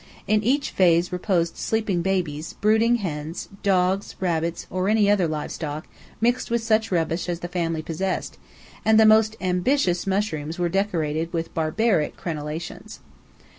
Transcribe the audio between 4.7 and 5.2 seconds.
or any